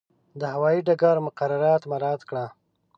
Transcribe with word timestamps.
د 0.39 0.41
هوایي 0.53 0.81
ډګر 0.87 1.17
مقررات 1.27 1.81
مراعات 1.91 2.21
کړه. 2.29 2.45